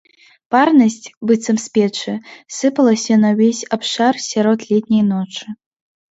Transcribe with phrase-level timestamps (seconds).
[0.53, 2.13] Парнасць, быццам з печы,
[2.59, 5.45] сыпалася на ўвесь абшар сярод летняй ночы.